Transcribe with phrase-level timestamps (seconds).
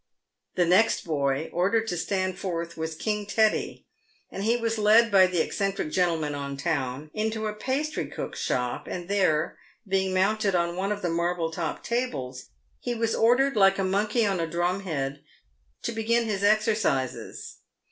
[0.55, 3.85] The next boy ordered to stand forth was King Teddy,
[4.31, 9.07] and he was led, by the eccentric gentlemen on town, into a pastrycook's shop, and
[9.07, 13.83] there, being mounted on one of the marble topped tables, he was ordered, like a
[13.83, 15.21] monkey on a drum head,
[15.83, 17.59] to begin his exercises.